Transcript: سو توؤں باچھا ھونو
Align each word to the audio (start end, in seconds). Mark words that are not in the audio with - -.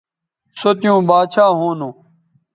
سو 0.59 0.69
توؤں 0.79 1.01
باچھا 1.09 1.45
ھونو 1.59 1.89